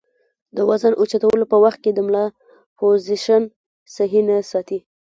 [0.55, 2.25] د وزن اوچتولو پۀ وخت د ملا
[2.77, 3.43] پوزيشن
[3.95, 4.79] سهي نۀ ساتي